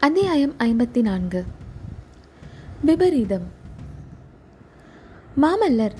அத்தியாயம் 0.00 0.54
ஐம்பத்தி 0.58 1.02
நான்கு 1.02 1.44
விபரீதம். 2.82 3.42
மாமல்லர் 5.42 5.92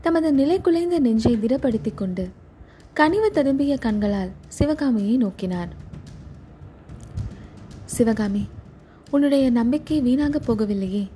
தமது 0.00 0.32
நிலை 0.32 0.60
குலைந்த 0.60 0.98
நெஞ்சை 0.98 1.36
திடப்படுத்திக் 1.36 1.94
கொண்டு 1.94 2.30
கனிவு 2.94 3.30
ததும்பிய 3.34 3.78
கண்களால் 3.78 4.30
சிவகாமியை 4.48 5.18
நோக்கினார். 5.18 5.68
சிவகாமி 7.84 8.48
உன்னுடைய 9.10 9.50
நம்பிக்கை 9.50 10.00
வீணாகப் 10.00 10.52
போகவில்லையே. 10.52 11.08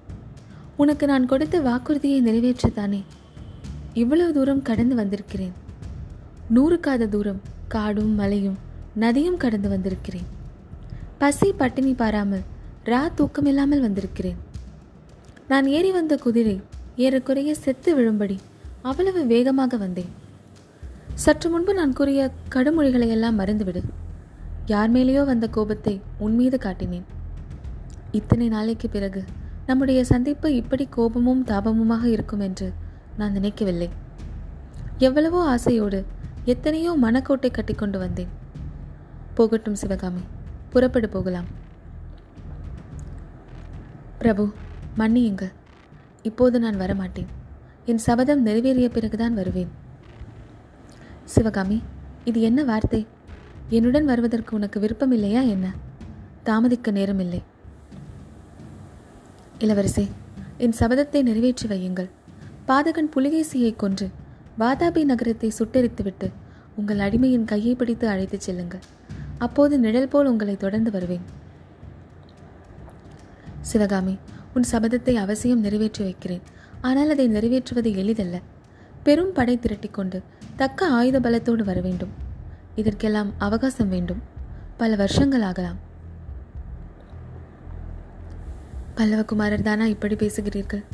உனக்கு 0.76 1.06
நான் 1.06 1.26
கொடுத்த 1.26 1.60
வாக்குறுதியை 1.60 2.22
நிறைவேற்றத்தானே. 2.22 3.02
இவ்வளவு 3.92 4.32
தூரம் 4.32 4.62
கடந்து 4.62 4.94
வந்திருக்கிறேன். 4.94 5.52
நூறுக்காத 6.54 7.08
தூரம் 7.08 7.40
காடும் 7.68 8.14
மலையும் 8.14 8.58
நதியும் 8.94 9.36
கடந்து 9.36 9.68
வந்திருக்கிறேன். 9.68 10.37
பசி 11.20 11.46
பட்டினி 11.60 11.92
பாராமல் 12.00 12.42
ரா 12.90 13.00
தூக்கமில்லாமல் 13.18 13.82
வந்திருக்கிறேன். 13.84 14.36
நான் 15.50 15.66
ஏறி 15.76 15.90
வந்த 15.96 16.14
குதிரை 16.24 16.54
ஏறக்குறைய 17.04 17.50
செத்து 17.64 17.90
விழும்படி 17.96 18.36
அவ்வளவு 18.90 19.20
வேகமாக 19.32 19.76
வந்தேன். 19.82 20.12
சற்று 21.24 21.48
முன்பு 21.52 21.74
நான் 21.80 21.96
கூறிய 21.98 22.20
கடுமொழிகளை 22.54 23.08
எல்லாம் 23.16 23.38
மறந்துவிடு. 23.40 23.82
யார் 24.72 24.92
மேலேயோ 24.96 25.24
வந்த 25.32 25.48
கோபத்தை 25.56 25.94
உன்மீது 26.26 26.58
காட்டினேன். 26.66 27.06
இத்தனை 28.20 28.48
நாளைக்கு 28.56 28.88
பிறகு 28.96 29.24
நம்முடைய 29.68 30.00
சந்திப்பு 30.12 30.48
இப்படி 30.60 30.84
கோபமும் 30.96 31.44
தாபமுமாக 31.52 32.04
இருக்கும் 32.14 32.46
என்று 32.48 32.70
நான் 33.20 33.36
நினைக்கவில்லை. 33.40 33.90
எவ்வளவோ 35.08 35.42
ஆசையோடு 35.54 36.02
எத்தனையோ 36.54 36.92
மனக்கோட்டை 37.04 37.52
கட்டிக்கொண்டு 37.52 37.98
வந்தேன். 38.06 38.34
போகட்டும் 39.38 39.80
சிவகாமி. 39.84 40.24
புறப்படு 40.70 41.08
போகலாம். 41.08 41.46
பிரபு 44.18 44.52
மன்னியுங்கள். 44.98 45.52
இப்போது 46.22 46.58
நான் 46.58 46.80
வரமாட்டேன். 46.80 47.26
என் 47.84 47.98
சபதம் 47.98 48.46
நிறைவேறிய 48.46 48.88
பிறகுதான் 48.88 49.34
வருவேன். 49.34 49.70
சிவகாமி 51.24 51.82
இது 52.24 52.40
என்ன 52.40 52.64
வார்த்தை? 52.64 53.06
என்னுடன் 53.68 54.04
வருவதற்கு 54.04 54.56
உனக்கு 54.56 54.80
விருப்பம் 54.80 55.12
இல்லையா 55.12 55.40
என்ன? 55.40 55.74
தாமதிக்க 56.42 56.92
நேரமில்லை. 56.92 57.42
இளவரசே 59.58 60.08
என் 60.58 60.74
சபதத்தை 60.80 61.22
நிறைவேற்றி 61.22 61.68
வையுங்கள். 61.68 62.10
பாதகன் 62.68 63.10
புலிகேசியை 63.16 63.76
கொன்று 63.76 64.10
வாதாபி 64.58 65.04
நகரத்தை 65.04 65.52
சுட்டெரித்துவிட்டு 65.58 66.32
உங்கள் 66.76 66.98
அடிமையின் 66.98 67.44
கையை 67.44 67.74
பிடித்து 67.74 68.08
அழைத்துச் 68.08 68.40
செல்லுங்கள். 68.40 68.80
அப்போது 69.38 69.78
நிழல் 69.78 70.08
போல் 70.08 70.26
உங்களை 70.26 70.56
தொடர்ந்து 70.56 70.90
வருவேன். 70.90 71.24
சிவகாமி 73.60 74.18
உன் 74.54 74.64
சபதத்தை 74.72 75.14
அவசியம் 75.14 75.60
நிறைவேற்றி 75.60 76.04
வைக்கிறேன். 76.04 76.42
ஆனால் 76.80 77.10
அதை 77.10 77.26
நிறைவேற்றுவது 77.28 77.90
எளிதல்ல. 77.94 78.36
பெரும் 79.02 79.32
படை 79.32 79.58
திரட்டிக்கொண்டு 79.58 80.22
தக்க 80.56 80.86
ஆயுத 80.86 81.20
பலத்தோடு 81.20 81.62
வர 81.62 81.80
வேண்டும். 81.80 82.12
இதற்கெல்லாம் 82.74 83.30
அவகாசம் 83.38 83.88
வேண்டும். 83.88 84.22
பல 84.76 84.96
வருஷங்கள் 84.96 85.42
ஆகலாம். 85.42 85.78
பல்லவகுமாரர் 88.96 89.62
தானா 89.62 89.86
இப்படி 89.86 90.14
பேசுகிறீர்கள்? 90.14 90.84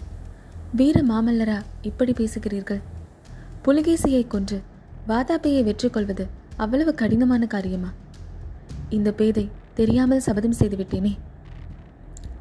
வீர 0.72 1.02
மாமல்லரா 1.02 1.58
இப்படி 1.82 2.12
பேசுகிறீர்கள்? 2.12 2.80
புலிகேசியை 3.64 4.26
கொன்று 4.26 4.62
வாதாபியை 5.08 5.62
வெற்றி 5.64 5.90
கொள்வது 5.90 6.26
அவ்வளவு 6.56 6.94
கடினமான 6.94 7.46
காரியமா? 7.46 7.92
இந்த 8.88 9.12
பேதை 9.12 9.50
தெரியாமல் 9.74 10.20
சபதம் 10.20 10.58
செய்துவிட்டேனே 10.58 11.16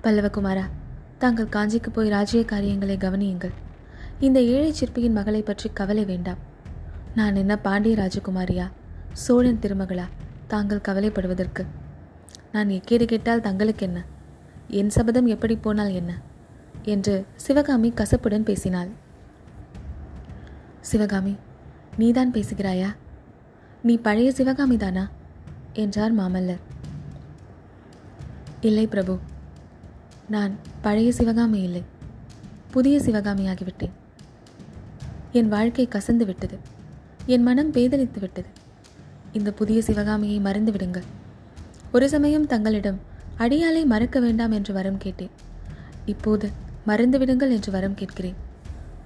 பல்லவகுமாரா 0.03 0.63
தாங்கள் 1.17 1.45
காஞ்சிக்கு 1.45 1.89
போய் 1.93 2.09
ராஜ்ய 2.09 2.45
காரியங்களை 2.45 2.97
கவனியுங்கள். 2.97 3.51
இந்த 4.19 4.41
ஏழை 4.41 4.71
சிற்பியின் 4.71 5.13
மகளை 5.13 5.41
பற்றி 5.41 5.69
கவலை 5.73 6.05
வேண்டாம். 6.05 6.37
நான் 7.15 7.35
என்ன 7.35 7.57
பாண்டிய 7.57 7.95
ராஜகுமாரியா 7.95 8.71
சோழன் 9.13 9.59
திருமகளா 9.61 10.03
தாங்கள் 10.47 10.85
கவலைப்படுவதற்கு? 10.87 11.65
நான் 12.51 12.69
எக்கேடு 12.69 13.05
கேட்டால் 13.05 13.41
தங்களுக்கு 13.41 13.85
என்ன? 13.85 14.05
என் 14.67 14.89
சபதம் 14.89 15.25
எப்படி 15.25 15.55
போனால் 15.55 15.91
என்ன? 15.91 16.21
என்று 16.83 17.25
சிவகாமி 17.35 17.93
கசப்புடன் 17.95 18.43
பேசினாள். 18.43 18.89
சிவகாமி 20.79 21.35
நீதான் 21.97 22.31
பேசுகிறாயா? 22.31 22.95
நீ 23.81 23.97
பழைய 23.97 24.31
சிவகாமி 24.31 24.77
தானா 24.77 25.09
என்றார் 25.73 26.17
மாமல்லர். 26.19 26.61
இல்லை 28.61 28.87
பிரபு 28.87 29.19
நான் 30.27 30.55
பழைய 30.81 31.11
சிவகாமி 31.11 31.61
இல்லை. 31.61 31.83
புதிய 32.71 32.99
சிவகாமியாகிவிட்டேன் 32.99 33.93
என் 35.31 35.47
வாழ்க்கை 35.47 35.87
கசந்து 35.87 36.25
விட்டது. 36.25 36.57
என் 37.25 37.43
மனம் 37.43 37.71
வேதனித்து 37.71 38.19
விட்டது. 38.19 38.47
இந்த 39.31 39.51
புதிய 39.51 39.81
சிவகாமியை 39.81 40.39
மறந்து 40.39 40.71
விடுங்கள். 40.71 41.03
ஒரு 41.91 42.09
சமயம் 42.09 42.47
தங்களிடம் 42.47 42.99
அடியாலை 43.37 43.85
மறக்க 43.85 44.19
வேண்டாம் 44.19 44.51
என்று 44.51 44.73
வரம் 44.73 44.97
கேட்டேன். 44.97 45.29
இப்போது 46.05 46.51
மறந்து 46.85 47.17
விடுங்கள் 47.17 47.51
என்று 47.51 47.71
வரம் 47.71 47.93
கேட்கிறேன் 47.93 48.35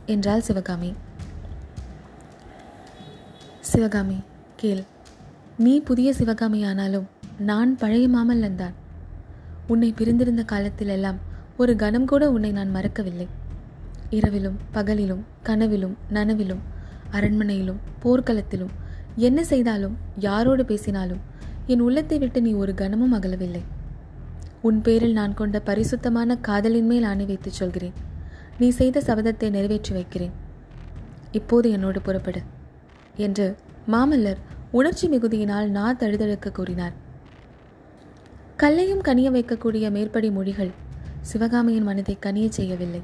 என்றாள் 0.05 0.41
சிவகாமி. 0.41 0.93
சிவகாமி 3.61 4.19
கேள். 4.55 4.83
நீ 5.65 5.71
புதிய 5.81 6.09
சிவகாமியானாலும் 6.17 7.05
நான் 7.37 7.71
பழைய 7.75 8.05
மாமல்லன் 8.07 8.57
தான் 8.59 8.73
உன்னை 9.67 9.87
பிரிந்திருந்த 9.99 10.43
காலத்திலெல்லாம் 10.51 11.17
ஒரு 11.57 11.73
கணம் 11.75 12.05
கூட 12.05 12.23
உன்னை 12.31 12.51
நான் 12.51 12.73
மறக்கவில்லை. 12.75 13.27
இரவிலும் 14.09 14.57
பகலிலும் 14.73 15.23
கனவிலும் 15.43 15.95
நனவிலும் 16.09 16.61
அரண்மனையிலும் 17.11 17.79
போர்க்களத்திலும் 18.03 18.73
என்ன 19.27 19.43
செய்தாலும் 19.43 19.95
யாரோடு 20.19 20.65
பேசினாலும் 20.71 21.23
என் 21.65 21.79
உள்ளத்தை 21.79 22.17
விட்டு 22.17 22.41
நீ 22.41 22.51
ஒரு 22.53 22.73
கணமும் 22.73 23.15
அகலவில்லை. 23.19 23.63
உன் 24.61 24.81
பேரில் 24.81 25.17
நான் 25.19 25.33
கொண்ட 25.33 25.59
பரிசுத்தமான 25.59 26.37
காதலின் 26.47 26.87
மேல் 26.87 27.07
ஆணை 27.11 27.25
வைத்துச் 27.25 27.59
சொல்கிறேன். 27.61 27.95
நீ 28.59 28.69
செய்த 28.81 29.03
சபதத்தை 29.07 29.49
நிறைவேற்றி 29.49 29.93
வைக்கிறேன். 29.93 30.35
இப்போது 31.31 31.69
என்னோடு 31.71 32.01
புறப்படு 32.01 32.43
என்று 33.27 33.47
மாமல்லர் 33.95 34.43
உணர்ச்சி 34.71 35.09
மிகுதியினால் 35.09 35.67
நா 35.67 35.93
தழுதழுக்க 35.93 36.51
கூறினார். 36.51 36.91
கல்லையும் 38.55 39.01
கனிய 39.01 39.31
வைக்கக்கூடிய 39.31 39.91
மேற்படி 39.91 40.31
மொழிகள் 40.31 40.71
சிவகாமியின் 41.21 41.83
மனதை 41.83 42.17
கனிய 42.21 42.49
செய்யவில்லை. 42.49 43.01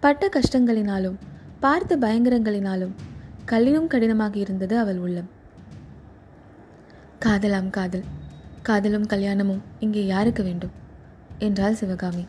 பட்ட 0.00 0.28
கஷ்டங்களினாலும் 0.28 1.14
பார்த்த 1.60 1.96
பயங்கரங்களினாலும் 1.96 2.92
கல்லினும் 3.46 3.86
கடினமாக 3.86 4.38
இருந்தது 4.38 4.78
அவள் 4.78 4.98
உள்ளம். 4.98 5.30
காதலாம் 7.18 7.70
காதல் 7.70 8.04
காதலும் 8.62 9.06
கல்யாணமும் 9.06 9.62
இங்கே 9.78 10.06
யாருக்கு 10.06 10.42
வேண்டும்? 10.42 10.70
என்றாள் 11.38 11.74
சிவகாமி. 11.74 12.26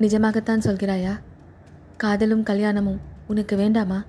நிஜமாகத்தான் 0.00 0.64
சொல்கிறாயா? 0.64 1.18
காதலும் 1.96 2.42
கல்யாணமும் 2.42 3.00
உனக்கு 3.26 3.56
வேண்டாமா? 3.56 4.04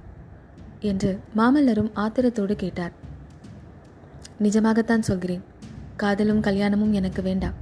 என்று 0.80 1.20
மாமல்லரும் 1.38 1.92
ஆத்திரத்தோடு 1.96 2.54
கேட்டார். 2.54 2.92
நிஜமாகத்தான் 4.42 5.00
சொல்கிறேன். 5.00 5.44
காதலும் 5.96 6.42
கல்யாணமும் 6.42 6.94
எனக்கு 6.94 7.22
வேண்டாம். 7.22 7.54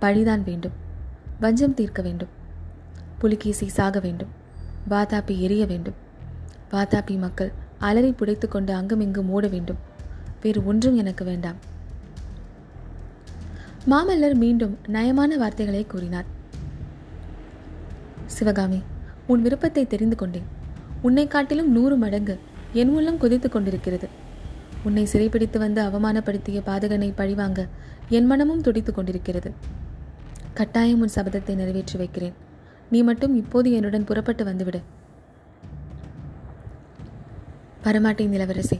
பழிதான் 0.00 0.42
வேண்டும். 0.42 0.72
வஞ்சம் 1.40 1.74
தீர்க்க 1.74 2.02
வேண்டும். 2.02 2.28
புலிகேசி 3.18 3.68
சாக 3.68 4.00
வேண்டும். 4.00 4.28
வாதாப்பி 4.90 5.38
எரிய 5.38 5.66
வேண்டும். 5.66 5.94
வாதாப்பி 6.70 7.18
மக்கள் 7.18 7.52
அலறி 7.78 8.10
புடைத்து 8.10 8.48
கொண்டு 8.48 8.74
அங்குமிங்கு 8.74 9.22
மூட 9.22 9.46
வேண்டும். 9.46 9.76
வேறு 10.42 10.66
ஒன்றும் 10.66 10.96
எனக்கு 10.96 11.24
வேண்டாம். 11.24 11.56
மாமல்லர் 13.90 14.34
மீண்டும் 14.34 14.78
நயமான 14.86 15.36
வார்த்தைகளை 15.36 15.86
கூறினார். 15.86 16.24
சிவகாமி 18.26 18.82
உன் 19.26 19.42
விருப்பத்தை 19.42 19.86
தெரிந்து 19.86 20.16
கொண்டேன். 20.16 20.62
உன்னை 21.06 21.26
காட்டிலும் 21.26 21.70
நூறு 21.70 21.96
மடங்கு 21.96 22.34
என் 22.72 22.92
உள்ளம் 22.96 23.18
கொதித்துக் 23.18 23.52
கொண்டிருக்கிறது. 23.52 24.06
உன்னை 24.84 25.04
சிறைப்பிடித்து 25.04 25.58
வந்து 25.58 25.80
அவமானப்படுத்திய 25.82 26.58
பாதகனை 26.66 27.12
பழிவாங்க 27.16 27.60
என் 28.08 28.26
மனமும் 28.26 28.60
துடித்துக் 28.60 28.94
கொண்டிருக்கிறது. 28.94 29.50
கட்டாயம் 30.54 31.00
உன் 31.00 31.14
சபதத்தை 31.14 31.54
நிறைவேற்றி 31.54 31.96
வைக்கிறேன். 31.98 32.34
நீ 32.90 33.02
மட்டும் 33.02 33.34
இப்போது 33.36 33.68
என்னுடன் 33.72 34.04
புறப்பட்டு 34.04 34.44
வந்துவிடு. 34.44 34.80
வரமாட்டேன் 37.84 38.32
நிலவரசி 38.34 38.78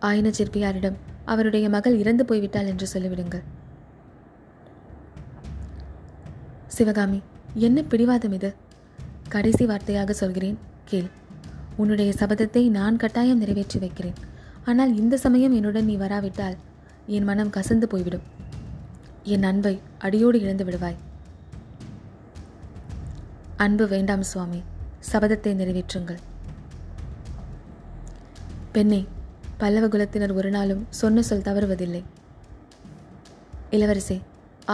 ஆயன 0.00 0.32
சிற்பியாரிடம் 0.38 0.98
அவருடைய 1.24 1.68
மகள் 1.68 1.96
இறந்து 1.98 2.24
போய்விட்டாள் 2.24 2.70
என்று 2.72 2.86
சொல்லிவிடுங்கள். 2.94 3.46
சிவகாமி 6.66 7.22
என்ன 7.54 7.82
பிடிவாதம் 7.82 8.32
இது? 8.32 8.54
கடைசி 9.28 9.66
வார்த்தையாக 9.66 10.10
சொல்கிறேன் 10.10 10.58
கேள். 10.84 11.08
உன்னுடைய 11.82 12.10
சபதத்தை 12.20 12.62
நான் 12.76 13.00
கட்டாயம் 13.02 13.42
நிறைவேற்றி 13.42 13.78
வைக்கிறேன். 13.82 14.18
ஆனால் 14.70 14.92
இந்த 15.00 15.14
சமயம் 15.24 15.54
என்னுடன் 15.58 15.88
நீ 15.90 15.94
வராவிட்டால் 16.04 16.56
என் 17.16 17.28
மனம் 17.28 17.52
கசந்து 17.56 17.86
போய்விடும். 17.92 18.24
என் 19.34 19.46
அன்பை 19.50 19.74
அடியோடு 20.06 20.38
இழந்து 20.44 20.64
விடுவாய். 20.68 20.98
அன்பு 23.64 23.84
வேண்டாம் 23.92 24.24
சுவாமி 24.30 24.60
சபதத்தை 25.12 25.52
நிறைவேற்றுங்கள். 25.60 26.20
பெண்ணே 28.74 29.00
பல்லவ 29.62 29.86
குலத்தினர் 29.94 30.34
ஒரு 30.40 30.50
நாளும் 30.56 30.82
சொன்ன 31.00 31.22
சொல் 31.28 31.46
தவறுவதில்லை. 31.48 32.02
இளவரசே 33.76 34.18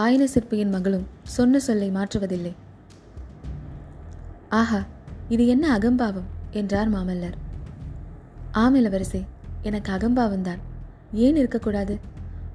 ஆயன 0.03 0.23
சிற்பியின் 0.33 0.73
மகளும் 0.75 1.07
சொன்ன 1.35 1.59
சொல்லை 1.67 1.89
மாற்றுவதில்லை. 1.97 2.53
ஆஹா 4.59 4.79
இது 5.33 5.43
என்ன 5.53 5.65
அகம்பாவம்? 5.77 6.29
என்றார் 6.55 6.91
மாமல்லர். 6.93 7.37
ஆம் 8.51 8.75
இளவரசே 8.75 9.21
எனக்கு 9.61 9.91
அகம்பாவம்தான் 9.91 10.61
ஏன் 11.13 11.35
இருக்கக்கூடாது? 11.35 11.99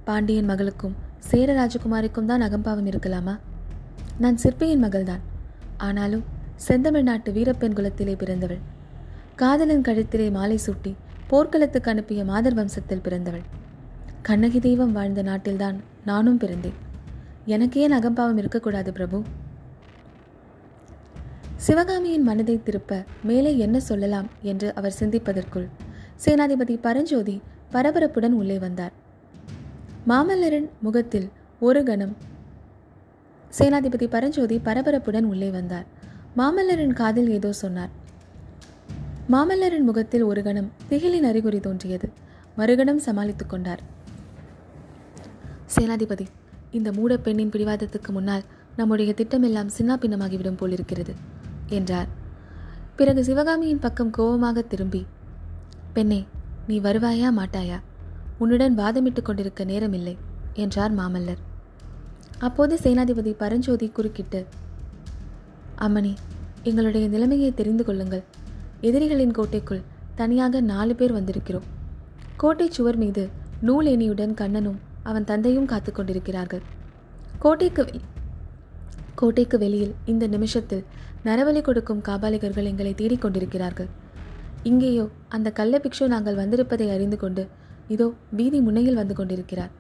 பாண்டியன் 0.05 0.44
மகளுக்கும் 0.44 0.94
சேர 1.19 1.49
ராஜகுமாரிக்கும் 1.55 2.25
தான் 2.25 2.41
அகம்பாவம் 2.41 2.87
இருக்கலாமா? 2.87 3.38
நான் 4.19 4.37
சிற்பியின் 4.37 4.85
மகள்தான். 4.85 5.23
ஆனாலும் 5.76 6.25
செந்தமிழ் 6.56 7.02
நாட்டு 7.02 7.32
வீரப்பெண் 7.32 7.73
குலத்திலே 7.73 8.14
பிறந்தவள். 8.14 8.62
காதலன் 9.37 9.82
கழுத்திலே 9.82 10.31
மாலை 10.31 10.58
சூட்டி 10.67 10.94
போர்க்களத்துக்கு 11.26 11.91
அனுப்பிய 11.91 12.25
மாதர் 12.25 12.55
வம்சத்தில் 12.55 13.03
பிறந்தவள். 13.03 13.44
கண்ணகி 14.23 14.61
தெய்வம் 14.61 14.93
வாழ்ந்த 14.93 15.23
நாட்டில்தான் 15.23 15.76
நானும் 16.05 16.38
பிறந்தேன். 16.38 16.79
எனக்கு 17.44 17.81
ஏன் 17.81 17.93
அகம்பாவம் 17.93 18.37
இருக்கக்கூடாது 18.37 18.93
பிரபு. 18.93 19.23
சிவகாமியின் 21.65 22.23
மனதை 22.23 22.62
திருப்ப 22.62 23.05
மேலே 23.23 23.59
என்ன 23.59 23.81
சொல்லலாம் 23.81 24.29
என்று 24.43 24.75
அவர் 24.75 24.95
சிந்திப்பதற்குள் 25.01 25.67
சேனாதிபதி 26.25 26.79
பரஞ்சோதி 26.81 27.43
பரபரப்புடன் 27.73 28.31
உள்ளே 28.31 28.59
வந்தார். 28.59 28.93
மாமல்லரின் 30.09 30.69
முகத்தில் 30.81 31.29
ஒரு 31.61 31.83
கணம் 31.83 32.17
சேனாதிபதி 33.59 34.07
பரஞ்சோதி 34.07 34.61
பரபரப்புடன் 34.65 35.23
உள்ளே 35.23 35.51
வந்தார். 35.51 35.85
மாமல்லரின் 36.37 36.93
காதில் 36.93 37.31
ஏதோ 37.31 37.53
சொன்னார். 37.53 37.91
மாமல்லரின் 39.31 39.87
முகத்தில் 39.91 40.23
ஒரு 40.23 40.43
கணம் 40.43 40.73
திகிலின் 40.89 41.23
அறிகுறி 41.23 41.61
தோன்றியது. 41.61 42.11
மறுகணம் 42.56 42.99
சமாளித்துக் 42.99 43.49
கொண்டார். 43.49 43.83
சேனாதிபதி 45.77 46.27
இந்த 46.71 46.93
மூட 46.93 47.17
பெண்ணின் 47.17 47.51
பிடிவாதத்துக்கு 47.51 48.13
முன்னால் 48.13 48.43
நம்முடைய 48.77 49.15
திட்டமெல்லாம் 49.17 49.71
சின்னா 49.79 49.97
பின்னமாகிவிடும் 50.03 50.56
போலிருக்கிறது. 50.56 51.39
என்றார். 51.70 52.08
பிறகு 52.96 53.25
சிவகாமியின் 53.25 53.78
பக்கம் 53.78 54.11
கோபமாக 54.11 54.62
திரும்பி 54.62 55.06
பெண்ணே 55.93 56.26
நீ 56.67 56.81
வருவாயா 56.81 57.28
மாட்டாயா? 57.38 57.78
உன்னுடன் 58.38 58.78
வாதமிட்டுக் 58.78 59.22
கொண்டிருக்க 59.22 59.64
நேரமில்லை 59.64 60.17
என்றார் 60.55 60.94
மாமல்லர். 60.94 61.40
அப்போது 62.38 62.78
சேனாதிபதி 62.82 63.32
பரஞ்சோதி 63.32 63.88
குறுக்கிட்டு 63.88 64.46
அம்மணி 65.78 66.14
எங்களுடைய 66.62 67.08
நிலைமையை 67.08 67.55
தெரிந்து 67.55 67.84
கொள்ளுங்கள். 67.84 68.25
எதிரிகளின் 68.81 69.31
கோட்டைக்குள் 69.31 69.82
தனியாக 70.14 70.61
நாலு 70.61 70.94
பேர் 70.94 71.14
வந்திருக்கிறோம். 71.14 71.69
கோட்டை 72.37 72.70
சுவர் 72.70 72.96
மீது 72.96 73.28
நூலேணியுடன் 73.62 74.34
கண்ணனும் 74.34 74.78
அவன் 75.02 75.25
தந்தையும் 75.25 75.67
காத்து 75.67 75.93
கொண்டிருக்கிறார்கள். 75.93 76.62
கோட்டைக்கு 77.38 77.84
கோட்டைக்கு 79.15 79.59
வெளியில் 79.59 79.95
இந்த 80.07 80.27
நிமிஷத்தில் 80.27 80.85
நரவழி 81.25 81.61
கொடுக்கும் 81.62 82.05
காபாலிகர்கள் 82.09 82.69
எங்களை 82.71 82.93
தேடிக்கொண்டிருக்கிறார்கள் 82.95 83.91
இங்கேயோ 84.62 85.09
அந்த 85.29 85.49
கள்ள 85.51 85.75
பிக்ஷு 85.79 86.07
நாங்கள் 86.07 86.35
வந்திருப்பதை 86.35 86.87
அறிந்து 86.91 87.17
கொண்டு 87.17 87.49
இதோ 87.89 88.07
வீதி 88.31 88.61
முனையில் 88.61 88.95
வந்து 88.95 89.15
கொண்டிருக்கிறார். 89.15 89.73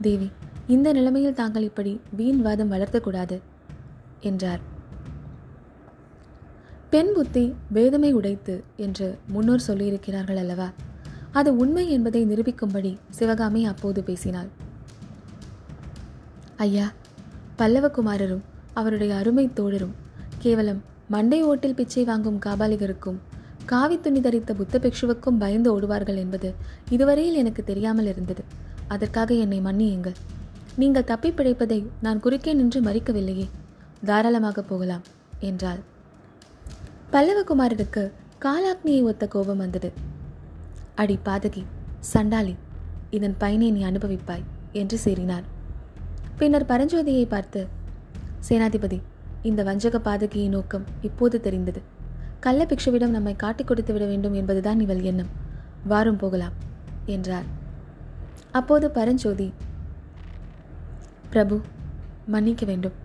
தேவி 0.00 0.30
இந்த 0.66 0.92
நிலைமையில் 0.92 1.38
தாங்கள் 1.40 1.62
இப்படி 1.62 2.00
வீண் 2.18 2.40
வாதம் 2.40 2.72
வளர்த்தக்கூடாது 2.72 3.36
என்றார். 4.20 4.62
பெண் 6.90 7.12
புத்தி 7.14 7.44
வேதமை 7.68 8.12
உடைத்து 8.12 8.54
என்று 8.76 9.18
முன்னோர் 9.26 9.66
சொல்லியிருக்கிறார்கள் 9.66 10.36
அல்லவா? 10.36 10.68
அது 11.32 11.56
உண்மை 11.56 11.90
என்பதை 11.90 12.26
நிரூபிக்கும்படி 12.26 12.96
சிவகாமி 13.10 13.64
அப்போது 13.64 14.02
பேசினாள். 14.02 14.50
ஐயா 16.56 16.86
பல்லவகுமாரரும் 17.58 18.44
அவருடைய 18.72 19.16
அருமை 19.16 19.50
தோழரும் 19.54 19.94
கேவலம் 20.38 20.80
மண்டை 21.08 21.42
ஓட்டில் 21.42 21.74
பிச்சை 21.74 22.04
வாங்கும் 22.04 22.38
காபாலிகருக்கும் 22.46 23.18
காவி 23.66 24.00
துணி 24.00 24.20
தரித்த 24.20 24.52
புத்த 24.54 24.78
பிக்ஷுவுக்கும் 24.78 25.38
பயந்து 25.38 25.68
ஓடுவார்கள் 25.74 26.16
என்பது 26.16 26.54
இதுவரையில் 26.90 27.34
எனக்கு 27.34 27.64
தெரியாமல் 27.64 28.06
இருந்தது. 28.06 28.42
அதற்காக 28.88 29.34
என்னை 29.34 29.60
மன்னியுங்கள். 29.60 30.16
நீங்கள் 30.76 31.04
தப்பி 31.04 31.30
பிழைப்பதை 31.30 31.86
நான் 32.00 32.20
குறுக்கே 32.20 32.52
நின்று 32.52 32.80
மறிக்கவில்லையே. 32.80 33.46
தாராளமாக 34.04 34.62
போகலாம் 34.62 35.04
என்றாள். 35.40 35.80
பல்லவகுமாரருக்கு 37.12 38.12
காலாக்னியை 38.40 39.02
ஒத்த 39.02 39.26
கோபம் 39.26 39.56
வந்தது. 39.56 39.92
அடி 40.94 41.18
பாதகி 41.24 41.64
சண்டாளி 42.00 42.54
இதன் 43.10 43.36
பயனை 43.38 43.70
நீ 43.70 43.82
அனுபவிப்பாய் 43.84 44.46
என்று 44.72 44.98
சீறினார் 45.04 45.46
பின்னர் 46.38 46.70
பரஞ்சோதியை 46.70 47.24
பார்த்து 47.32 47.60
சேனாதிபதி 48.48 48.98
இந்த 49.48 49.60
வஞ்சக 49.62 49.96
பாதகியின் 49.98 50.54
நோக்கம் 50.56 50.84
இப்போது 51.08 51.36
தெரிந்தது. 51.40 51.80
கள்ள 52.44 52.66
பிக்ஷுவிடம் 52.70 53.14
நம்மை 53.16 53.34
காட்டிக் 53.42 53.68
கொடுத்து 53.68 53.92
விட 53.92 54.04
வேண்டும் 54.04 54.34
என்பதுதான் 54.40 54.80
இவள் 54.80 55.02
எண்ணம். 55.10 55.30
வாரும் 55.90 56.18
போகலாம் 56.22 56.54
என்றார். 57.14 57.46
அப்போது 58.50 58.86
பரஞ்சோதி 58.90 59.48
பிரபு 61.32 61.56
மன்னிக்க 62.34 62.64
வேண்டும். 62.66 62.96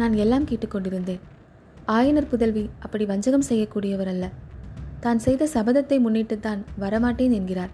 நான் 0.00 0.14
எல்லாம் 0.24 0.48
கேட்டுக்கொண்டிருந்தேன் 0.48 1.22
ஆயனர் 1.96 2.30
புதல்வி 2.32 2.64
அப்படி 2.78 3.04
வஞ்சகம் 3.04 3.48
செய்யக்கூடியவர் 3.50 4.10
அல்ல. 4.14 4.24
தான் 5.04 5.18
செய்த 5.18 5.48
சபதத்தை 5.54 5.98
முன்னிட்டுத்தான் 6.06 6.60
வரமாட்டேன் 6.82 7.36
என்கிறார். 7.38 7.72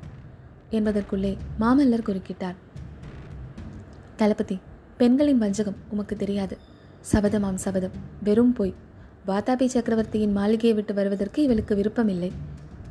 என்பதற்குள்ளே 0.71 1.33
மாமல்லர் 1.61 2.07
குறுக்கிட்டார். 2.09 2.57
தளபதி 4.17 4.57
பெண்களின் 4.97 5.39
வஞ்சகம் 5.39 5.77
உமக்கு 5.89 6.17
தெரியாது. 6.17 6.59
சபதமாம் 7.13 7.55
சபதம். 7.55 7.91
வெறும் 8.23 8.53
போய். 8.53 8.75
வாதாபி 9.27 9.67
சக்கரவர்த்தியின் 9.67 10.33
மாளிகையை 10.33 10.75
விட்டு 10.75 10.95
வருவதற்கு 10.95 11.43
இவளுக்கு 11.43 11.77
விருப்பமில்லை. 11.77 12.33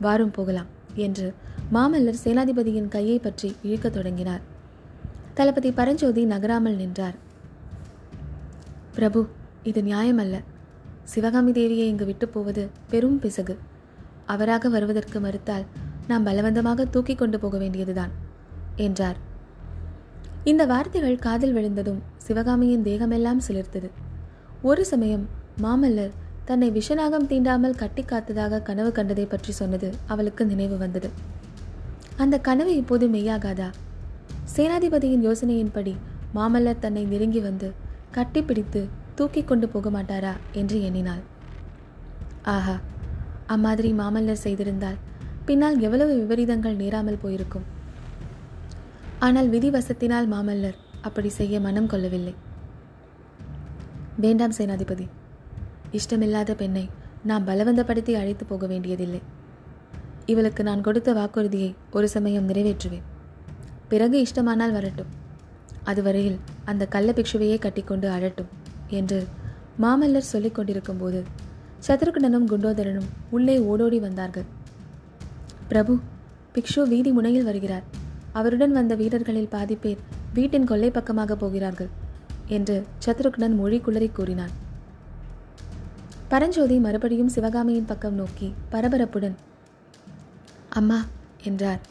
வாரும் 0.02 0.32
போகலாம் 0.32 0.66
என்று 0.94 1.34
மாமல்லர் 1.74 2.22
சேனாதிபதியின் 2.24 2.88
கையை 2.88 3.20
பற்றி 3.20 3.56
இழுக்கத் 3.64 3.94
தொடங்கினார். 3.94 4.42
தளபதி 5.34 5.72
பரஞ்சோதி 5.72 6.26
நகராமல் 6.26 6.76
நின்றார். 6.76 7.16
பிரபு 8.96 9.28
இது 9.64 9.82
நியாயமல்ல. 9.82 10.40
சிவகாமி 11.04 11.52
தேவியை 11.52 11.88
இங்கு 11.88 12.06
விட்டு 12.06 12.28
போவது 12.28 12.70
பெரும் 12.90 13.20
பிசகு. 13.20 13.60
அவராக 14.26 14.70
வருவதற்கு 14.70 15.20
மறுத்தால் 15.20 15.66
நாம் 16.08 16.26
பலவந்தமாக 16.26 16.90
தூக்கி 16.90 17.16
கொண்டு 17.16 17.40
போக 17.40 17.58
வேண்டியதுதான் 17.58 18.10
என்றார். 18.76 19.32
இந்த 20.52 20.64
வார்த்தைகள் 20.72 21.22
காதில் 21.26 21.54
விழுந்ததும் 21.56 22.00
சிவகாமியின் 22.24 22.82
தேகமெல்லாம் 22.88 23.42
சிலிர்த்தது. 23.46 23.90
ஒரு 24.70 24.86
சமயம் 24.90 25.24
மாமல்லர் 25.62 26.16
தன்னை 26.46 26.68
விஷநாகம் 26.78 27.28
தீண்டாமல் 27.30 27.78
கட்டி 27.82 28.04
காத்ததாக 28.10 28.60
கனவு 28.70 28.92
கண்டதை 28.98 29.26
பற்றி 29.26 29.52
சொன்னது 29.60 29.90
அவளுக்கு 30.14 30.46
நினைவு 30.46 30.78
வந்தது. 30.78 31.10
அந்த 32.24 32.36
கனவு 32.48 32.72
இப்போது 32.76 33.08
மெய்யாகாதா? 33.08 33.70
சேனாதிபதியின் 34.56 35.24
யோசனையின்படி 35.28 35.94
மாமல்லர் 36.38 36.84
தன்னை 36.86 37.04
நெருங்கி 37.06 37.44
வந்து 37.48 37.70
கட்டிப்பிடித்து 38.18 38.82
தூக்கி 39.16 39.44
கொண்டு 39.44 39.70
போக 39.70 39.90
மாட்டாரா 39.90 40.34
என்று 40.62 40.80
எண்ணினாள். 40.90 41.24
ஆஹா 42.56 42.76
அம்மாதிரி 43.56 43.92
மாமல்லர் 43.94 44.44
செய்திருந்தால் 44.46 45.00
பின்னால் 45.46 45.80
எவ்வளவு 45.80 46.14
விபரீதங்கள் 46.22 46.80
நேராமல் 46.84 47.22
போயிருக்கும். 47.24 47.66
ஆனால் 49.26 49.50
விதிவசத்தினால் 49.54 50.28
மாமல்லர் 50.34 50.78
அப்படி 51.08 51.30
செய்ய 51.38 51.60
மனம் 51.66 51.90
கொள்ளவில்லை. 51.92 52.34
வேண்டாம் 54.24 54.56
சேனாதிபதி. 54.58 55.06
இஷ்டமில்லாத 55.98 56.52
பெண்ணை 56.62 56.84
நான் 57.30 57.48
பலவந்தப்படுத்தி 57.48 58.14
அழைத்து 58.22 58.46
போக 58.46 58.68
வேண்டியதில்லை. 58.72 59.22
இவளுக்கு 60.32 60.62
நான் 60.70 60.86
கொடுத்த 60.88 61.14
வாக்குறுதியை 61.14 61.70
ஒரு 61.92 62.08
சமயம் 62.16 62.50
நிறைவேற்றுவேன். 62.50 63.06
பிறகு 63.92 64.26
இஷ்டமானால் 64.26 64.76
வரட்டும். 64.78 65.12
அதுவரையில் 65.92 66.38
அந்த 66.72 66.84
கள்ள 66.86 67.12
பிக்ஷுவையே 67.12 67.58
கட்டிக்கொண்டு 67.60 68.10
அழட்டும் 68.10 68.52
என்று 69.00 69.20
மாமல்லர் 69.84 70.32
சொல்லிக் 70.34 70.56
கொண்டிருக்கும் 70.56 71.02
போது 71.04 71.22
சத்ருகுணனும் 71.88 72.50
குண்டோதரனும் 72.52 73.10
உள்ளே 73.30 73.58
ஓடோடி 73.72 74.00
வந்தார்கள். 74.00 74.48
பிரபு 75.68 75.96
பிக்ஷு 76.56 76.82
வீதி 76.94 77.12
முனையில் 77.12 77.50
வருகிறார். 77.52 77.86
அவருடன் 78.40 78.74
வந்த 78.78 78.94
வீரர்களில் 79.02 79.52
பாதி 79.54 79.76
பேர் 79.84 80.02
வீட்டின் 80.38 80.70
கொல்லை 80.70 80.90
பக்கமாக 80.98 81.36
போகிறார்கள் 81.44 81.92
என்று 82.58 82.76
சத்ருக்னன் 83.06 83.56
மொழி 83.60 83.78
குளறி 83.86 84.10
கூறினான். 84.12 84.54
பரஞ்சோதி 86.32 86.78
மறுபடியும் 86.86 87.34
சிவகாமியின் 87.36 87.90
பக்கம் 87.92 88.18
நோக்கி 88.22 88.48
பரபரப்புடன் 88.74 89.36
அம்மா 90.80 91.00
என்றார். 91.50 91.82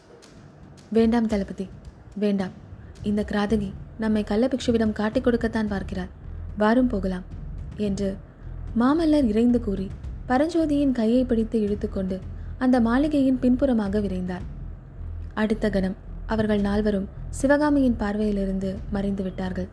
வேண்டாம் 0.97 1.29
தளபதி 1.33 1.65
வேண்டாம். 2.23 2.53
இந்த 3.09 3.21
கிராதகி 3.31 3.69
நம்மை 4.03 4.23
கள்ளபிக்ஷுவிடம் 4.31 4.97
காட்டிக் 4.99 5.25
கொடுக்கத்தான் 5.25 5.71
பார்க்கிறார் 5.73 6.11
வாரும் 6.61 6.91
போகலாம் 6.93 7.25
என்று 7.87 8.09
மாமல்லர் 8.81 9.29
இறைந்து 9.31 9.59
கூறி 9.67 9.87
பரஞ்சோதியின் 10.29 10.95
கையை 10.99 11.21
பிடித்து 11.29 11.57
இழுத்துக்கொண்டு 11.65 12.17
அந்த 12.63 12.77
மாளிகையின் 12.87 13.41
பின்புறமாக 13.43 13.99
விரைந்தார். 14.05 14.45
அடுத்த 15.41 15.69
கணம் 15.75 15.97
அவர்கள் 16.33 16.61
நால்வரும் 16.61 17.07
சிவகாமியின் 17.31 17.99
பார்வையிலிருந்து 17.99 18.69
மறைந்து 18.91 19.23
விட்டார்கள் 19.23 19.69